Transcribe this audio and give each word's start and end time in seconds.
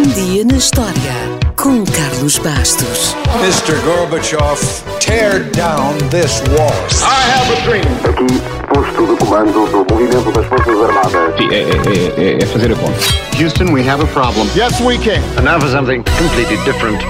Um 0.00 0.08
dia 0.14 0.46
na 0.46 0.56
história 0.56 0.94
com 1.56 1.84
Carlos 1.84 2.38
Bastos. 2.38 3.14
Mr. 3.42 3.78
Gorbachev, 3.84 4.58
tear 4.98 5.40
down 5.50 5.92
this 6.08 6.40
wall. 6.56 6.72
I 7.02 7.30
have 7.30 7.52
a 7.52 7.60
dream. 7.66 7.84
Aqui, 8.08 8.40
posto 8.72 9.06
de 9.06 9.16
comando 9.22 9.52
do 9.66 9.94
movimento 9.94 10.32
das 10.32 10.46
Forças 10.46 10.80
Armadas. 10.80 11.36
Sim, 11.36 11.48
é, 11.50 11.60
é- 11.60 12.32
é- 12.32 12.42
é 12.42 12.46
fazer 12.46 12.72
a 12.72 12.76
conta. 12.76 12.98
Houston, 13.38 13.74
we 13.74 13.86
have 13.86 14.02
a 14.02 14.06
problem. 14.06 14.48
Yes, 14.56 14.80
we 14.80 14.96
can. 14.96 15.20
And 15.36 15.42
now 15.42 15.60
for 15.60 15.68
something 15.68 16.02
completely 16.18 16.56
different. 16.64 17.02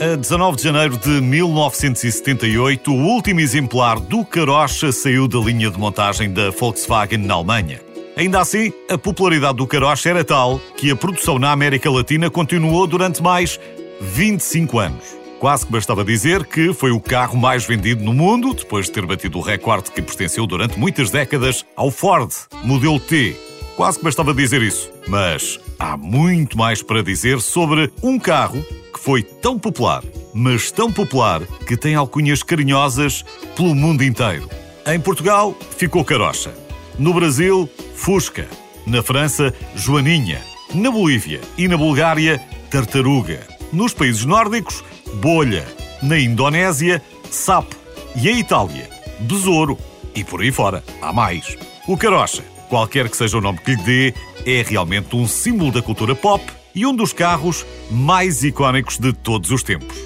A 0.00 0.14
19 0.14 0.56
de 0.58 0.62
janeiro 0.62 0.96
de 0.98 1.20
1978, 1.20 2.92
o 2.92 2.94
último 2.94 3.40
exemplar 3.40 3.98
do 3.98 4.24
Carocha 4.24 4.92
saiu 4.92 5.26
da 5.26 5.40
linha 5.40 5.68
de 5.68 5.80
montagem 5.80 6.32
da 6.32 6.50
Volkswagen 6.50 7.18
na 7.26 7.34
Alemanha. 7.34 7.80
Ainda 8.16 8.40
assim, 8.40 8.72
a 8.88 8.96
popularidade 8.96 9.58
do 9.58 9.66
Carocha 9.66 10.08
era 10.08 10.24
tal 10.24 10.58
que 10.74 10.90
a 10.90 10.96
produção 10.96 11.38
na 11.38 11.52
América 11.52 11.90
Latina 11.90 12.30
continuou 12.30 12.86
durante 12.86 13.22
mais 13.22 13.60
25 14.00 14.78
anos. 14.78 15.04
Quase 15.38 15.66
que 15.66 15.72
bastava 15.72 16.02
dizer 16.02 16.46
que 16.46 16.72
foi 16.72 16.90
o 16.90 16.98
carro 16.98 17.36
mais 17.36 17.66
vendido 17.66 18.02
no 18.02 18.14
mundo, 18.14 18.54
depois 18.54 18.86
de 18.86 18.92
ter 18.92 19.04
batido 19.04 19.36
o 19.36 19.42
recorde 19.42 19.90
que 19.90 20.00
pertenceu 20.00 20.46
durante 20.46 20.78
muitas 20.78 21.10
décadas 21.10 21.62
ao 21.76 21.90
Ford 21.90 22.32
Modelo 22.64 22.98
T. 22.98 23.36
Quase 23.76 23.98
que 23.98 24.04
bastava 24.04 24.32
dizer 24.32 24.62
isso. 24.62 24.90
Mas 25.06 25.60
há 25.78 25.94
muito 25.94 26.56
mais 26.56 26.82
para 26.82 27.02
dizer 27.02 27.42
sobre 27.42 27.92
um 28.02 28.18
carro 28.18 28.64
que 28.94 28.98
foi 28.98 29.22
tão 29.22 29.58
popular, 29.58 30.02
mas 30.32 30.70
tão 30.70 30.90
popular 30.90 31.42
que 31.66 31.76
tem 31.76 31.94
alcunhas 31.94 32.42
carinhosas 32.42 33.26
pelo 33.54 33.74
mundo 33.74 34.02
inteiro. 34.02 34.48
Em 34.86 34.98
Portugal, 34.98 35.54
ficou 35.76 36.02
Carocha. 36.02 36.65
No 36.98 37.12
Brasil, 37.12 37.68
Fusca. 37.94 38.48
Na 38.86 39.02
França, 39.02 39.52
Joaninha. 39.74 40.40
Na 40.74 40.90
Bolívia 40.90 41.40
e 41.58 41.68
na 41.68 41.76
Bulgária, 41.76 42.40
Tartaruga. 42.70 43.46
Nos 43.72 43.92
países 43.92 44.24
nórdicos, 44.24 44.82
Bolha. 45.16 45.66
Na 46.02 46.18
Indonésia, 46.18 47.02
Sapo. 47.30 47.76
E 48.14 48.28
em 48.28 48.38
Itália, 48.38 48.88
Besouro. 49.20 49.78
E 50.14 50.24
por 50.24 50.40
aí 50.40 50.50
fora, 50.50 50.82
há 51.02 51.12
mais. 51.12 51.58
O 51.86 51.98
Carocha, 51.98 52.42
qualquer 52.70 53.10
que 53.10 53.16
seja 53.16 53.36
o 53.36 53.42
nome 53.42 53.58
que 53.58 53.72
lhe 53.72 53.82
dê, 53.82 54.14
é 54.46 54.62
realmente 54.62 55.14
um 55.14 55.28
símbolo 55.28 55.70
da 55.70 55.82
cultura 55.82 56.14
pop 56.14 56.42
e 56.74 56.86
um 56.86 56.96
dos 56.96 57.12
carros 57.12 57.66
mais 57.90 58.42
icónicos 58.42 58.98
de 58.98 59.12
todos 59.12 59.50
os 59.50 59.62
tempos. 59.62 59.98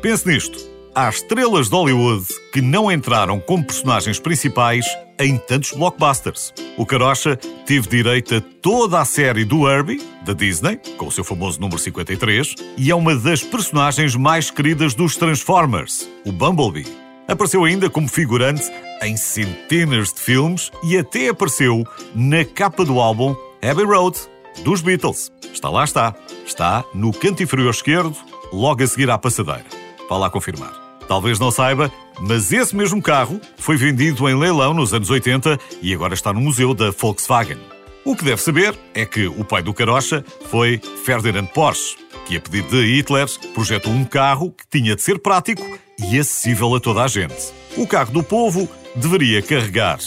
Pense 0.00 0.26
nisto. 0.26 0.71
Há 0.94 1.08
estrelas 1.08 1.70
de 1.70 1.74
Hollywood 1.74 2.26
que 2.52 2.60
não 2.60 2.92
entraram 2.92 3.40
como 3.40 3.64
personagens 3.64 4.18
principais 4.18 4.84
em 5.18 5.38
tantos 5.38 5.72
blockbusters. 5.72 6.52
O 6.76 6.84
Carocha 6.84 7.34
teve 7.64 7.88
direito 7.88 8.34
a 8.34 8.42
toda 8.60 9.00
a 9.00 9.04
série 9.06 9.42
do 9.42 9.66
Herbie, 9.66 10.02
da 10.22 10.34
Disney, 10.34 10.78
com 10.98 11.06
o 11.06 11.10
seu 11.10 11.24
famoso 11.24 11.58
número 11.58 11.78
53, 11.78 12.54
e 12.76 12.90
é 12.90 12.94
uma 12.94 13.16
das 13.16 13.42
personagens 13.42 14.14
mais 14.14 14.50
queridas 14.50 14.92
dos 14.92 15.16
Transformers, 15.16 16.06
o 16.26 16.32
Bumblebee. 16.32 16.86
Apareceu 17.26 17.64
ainda 17.64 17.88
como 17.88 18.06
figurante 18.06 18.70
em 19.00 19.16
centenas 19.16 20.12
de 20.12 20.20
filmes 20.20 20.70
e 20.84 20.98
até 20.98 21.28
apareceu 21.28 21.86
na 22.14 22.44
capa 22.44 22.84
do 22.84 23.00
álbum 23.00 23.34
Abbey 23.62 23.86
Road, 23.86 24.18
dos 24.62 24.82
Beatles. 24.82 25.32
Está 25.54 25.70
lá, 25.70 25.84
está. 25.84 26.14
Está 26.44 26.84
no 26.92 27.14
canto 27.14 27.42
inferior 27.42 27.70
esquerdo, 27.70 28.14
logo 28.52 28.82
a 28.82 28.86
seguir 28.86 29.08
à 29.08 29.16
passadeira. 29.16 29.81
Vá 30.12 30.18
lá 30.18 30.28
confirmar. 30.28 30.74
Talvez 31.08 31.38
não 31.38 31.50
saiba, 31.50 31.90
mas 32.20 32.52
esse 32.52 32.76
mesmo 32.76 33.00
carro 33.00 33.40
foi 33.56 33.78
vendido 33.78 34.28
em 34.28 34.38
leilão 34.38 34.74
nos 34.74 34.92
anos 34.92 35.08
80 35.08 35.58
e 35.80 35.94
agora 35.94 36.12
está 36.12 36.34
no 36.34 36.40
museu 36.42 36.74
da 36.74 36.90
Volkswagen. 36.90 37.56
O 38.04 38.14
que 38.14 38.22
deve 38.22 38.42
saber 38.42 38.78
é 38.92 39.06
que 39.06 39.26
o 39.26 39.42
pai 39.42 39.62
do 39.62 39.72
Carocha 39.72 40.22
foi 40.50 40.78
Ferdinand 41.02 41.46
Porsche, 41.46 41.96
que 42.26 42.36
a 42.36 42.40
pedido 42.42 42.68
de 42.68 42.94
Hitler 42.94 43.26
projetou 43.54 43.90
um 43.90 44.04
carro 44.04 44.50
que 44.50 44.66
tinha 44.70 44.94
de 44.94 45.00
ser 45.00 45.18
prático 45.18 45.64
e 45.98 46.18
acessível 46.18 46.74
a 46.74 46.78
toda 46.78 47.04
a 47.04 47.08
gente. 47.08 47.54
O 47.74 47.86
carro 47.86 48.12
do 48.12 48.22
povo 48.22 48.68
deveria 48.94 49.40
carregar 49.40 49.98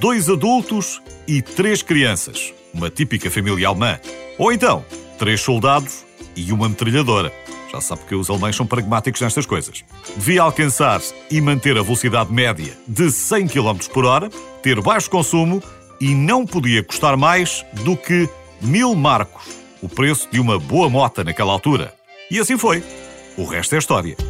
dois 0.00 0.30
adultos 0.30 1.02
e 1.28 1.42
três 1.42 1.82
crianças, 1.82 2.54
uma 2.72 2.88
típica 2.88 3.30
família 3.30 3.68
alemã. 3.68 4.00
Ou 4.38 4.50
então, 4.50 4.82
três 5.18 5.42
soldados 5.42 6.02
e 6.34 6.50
uma 6.50 6.66
metralhadora. 6.66 7.30
Já 7.72 7.80
sabe 7.80 8.02
que 8.06 8.14
os 8.14 8.28
alemães 8.28 8.56
são 8.56 8.66
pragmáticos 8.66 9.20
nestas 9.20 9.46
coisas. 9.46 9.84
Devia 10.16 10.42
alcançar 10.42 11.00
e 11.30 11.40
manter 11.40 11.78
a 11.78 11.82
velocidade 11.82 12.32
média 12.32 12.76
de 12.86 13.10
100 13.10 13.48
km 13.48 13.78
por 13.92 14.04
hora, 14.04 14.28
ter 14.62 14.80
baixo 14.80 15.08
consumo 15.08 15.62
e 16.00 16.14
não 16.14 16.46
podia 16.46 16.82
custar 16.82 17.16
mais 17.16 17.64
do 17.84 17.96
que 17.96 18.28
mil 18.60 18.94
marcos, 18.94 19.44
o 19.82 19.88
preço 19.88 20.28
de 20.30 20.40
uma 20.40 20.58
boa 20.58 20.88
mota 20.88 21.22
naquela 21.22 21.52
altura. 21.52 21.94
E 22.30 22.38
assim 22.38 22.58
foi. 22.58 22.82
O 23.36 23.44
resto 23.44 23.74
é 23.74 23.78
história. 23.78 24.29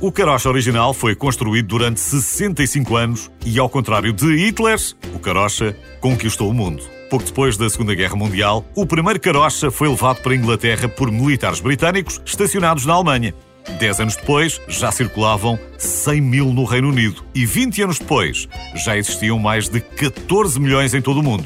O 0.00 0.10
Carocha 0.10 0.48
original 0.48 0.94
foi 0.94 1.14
construído 1.14 1.66
durante 1.66 2.00
65 2.00 2.96
anos 2.96 3.30
e, 3.44 3.58
ao 3.58 3.68
contrário 3.68 4.14
de 4.14 4.34
Hitler, 4.34 4.78
o 5.14 5.18
Carocha 5.18 5.76
conquistou 6.00 6.48
o 6.48 6.54
mundo. 6.54 6.82
Pouco 7.10 7.26
depois 7.26 7.58
da 7.58 7.68
Segunda 7.68 7.94
Guerra 7.94 8.16
Mundial, 8.16 8.64
o 8.74 8.86
primeiro 8.86 9.20
Carocha 9.20 9.70
foi 9.70 9.90
levado 9.90 10.22
para 10.22 10.32
a 10.32 10.36
Inglaterra 10.36 10.88
por 10.88 11.12
militares 11.12 11.60
britânicos 11.60 12.18
estacionados 12.24 12.86
na 12.86 12.94
Alemanha. 12.94 13.34
Dez 13.78 14.00
anos 14.00 14.16
depois, 14.16 14.58
já 14.68 14.90
circulavam 14.90 15.58
100 15.76 16.20
mil 16.22 16.46
no 16.46 16.64
Reino 16.64 16.88
Unido. 16.88 17.22
E 17.34 17.44
20 17.44 17.82
anos 17.82 17.98
depois, 17.98 18.48
já 18.76 18.96
existiam 18.96 19.38
mais 19.38 19.68
de 19.68 19.80
14 19.80 20.58
milhões 20.58 20.94
em 20.94 21.02
todo 21.02 21.20
o 21.20 21.22
mundo. 21.22 21.44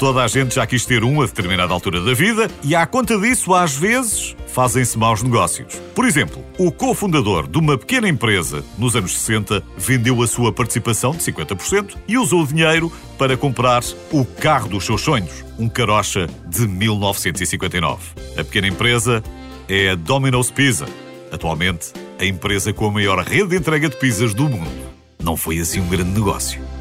Toda 0.00 0.24
a 0.24 0.28
gente 0.28 0.54
já 0.54 0.66
quis 0.66 0.86
ter 0.86 1.04
um 1.04 1.20
a 1.20 1.26
determinada 1.26 1.74
altura 1.74 2.00
da 2.00 2.14
vida 2.14 2.50
e, 2.64 2.74
à 2.74 2.86
conta 2.86 3.18
disso, 3.18 3.52
às 3.52 3.76
vezes, 3.76 4.34
fazem-se 4.46 4.96
maus 4.96 5.22
negócios. 5.22 5.74
Por 5.94 6.06
exemplo, 6.06 6.42
o 6.56 6.72
cofundador 6.72 7.46
de 7.46 7.58
uma 7.58 7.76
pequena 7.76 8.08
empresa, 8.08 8.64
nos 8.78 8.96
anos 8.96 9.14
60, 9.18 9.62
vendeu 9.76 10.22
a 10.22 10.26
sua 10.26 10.54
participação 10.54 11.10
de 11.10 11.18
50% 11.18 11.98
e 12.08 12.16
usou 12.16 12.40
o 12.40 12.46
dinheiro 12.46 12.90
para 13.18 13.36
comprar 13.36 13.82
o 14.10 14.24
carro 14.24 14.70
dos 14.70 14.86
seus 14.86 15.02
sonhos, 15.02 15.44
um 15.58 15.68
Carocha 15.68 16.26
de 16.46 16.66
1959. 16.66 18.02
A 18.38 18.42
pequena 18.42 18.68
empresa 18.68 19.22
é 19.68 19.90
a 19.90 19.94
Domino's 19.96 20.50
Pizza, 20.50 20.86
atualmente 21.30 21.92
a 22.18 22.24
empresa 22.24 22.72
com 22.72 22.86
a 22.86 22.90
maior 22.90 23.22
rede 23.22 23.48
de 23.48 23.56
entrega 23.56 23.90
de 23.90 23.96
pizzas 23.96 24.32
do 24.32 24.48
mundo. 24.48 24.70
Não 25.22 25.36
foi 25.36 25.58
assim 25.58 25.78
um 25.78 25.88
grande 25.88 26.18
negócio. 26.18 26.79